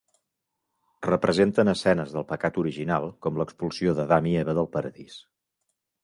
Representen 1.07 1.69
escenes 1.73 2.15
del 2.15 2.25
pecat 2.31 2.57
original 2.63 3.05
com 3.25 3.37
l'expulsió 3.41 3.93
d'Adam 3.99 4.31
i 4.31 4.33
Eva 4.45 4.57
del 4.61 4.71
paradís. 4.77 5.19